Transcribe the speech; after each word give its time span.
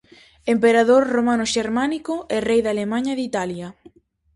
Emperador 0.55 1.01
romano-xermánico 1.15 2.13
e 2.35 2.37
rei 2.47 2.59
de 2.63 2.69
Alemaña 2.73 3.11
e 3.13 3.17
de 3.19 3.25
Italia. 3.31 3.67